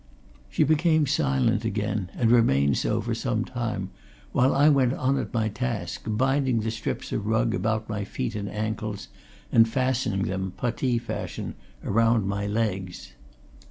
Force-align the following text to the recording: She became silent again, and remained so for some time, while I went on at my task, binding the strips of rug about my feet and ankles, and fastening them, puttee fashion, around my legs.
She 0.49 0.63
became 0.63 1.05
silent 1.05 1.63
again, 1.63 2.09
and 2.15 2.31
remained 2.31 2.79
so 2.79 3.01
for 3.01 3.13
some 3.13 3.45
time, 3.45 3.91
while 4.31 4.51
I 4.55 4.67
went 4.67 4.93
on 4.93 5.19
at 5.19 5.31
my 5.31 5.47
task, 5.47 6.01
binding 6.07 6.61
the 6.61 6.71
strips 6.71 7.11
of 7.11 7.27
rug 7.27 7.53
about 7.53 7.87
my 7.87 8.03
feet 8.03 8.33
and 8.33 8.49
ankles, 8.49 9.09
and 9.51 9.69
fastening 9.69 10.23
them, 10.23 10.53
puttee 10.57 10.97
fashion, 10.97 11.53
around 11.83 12.25
my 12.25 12.47
legs. 12.47 13.13